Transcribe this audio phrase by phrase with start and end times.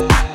[0.00, 0.29] Bye.